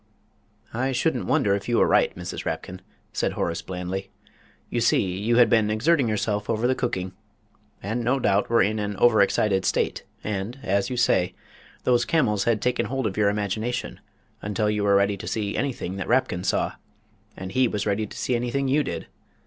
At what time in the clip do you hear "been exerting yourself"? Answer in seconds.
5.47-6.49